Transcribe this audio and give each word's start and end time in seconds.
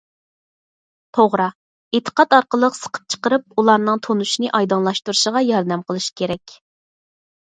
توغرا 1.17 1.49
ئېتىقاد 1.97 2.31
ئارقىلىق 2.37 2.77
سىقىپ 2.79 3.05
چىقىرىپ، 3.15 3.45
ئۇلارنىڭ 3.59 4.01
تونۇشنى 4.07 4.51
ئايدىڭلاشتۇرۇشىغا 4.59 5.43
ياردەم 5.51 5.85
قىلىش 5.91 6.09
كېرەك. 6.23 6.57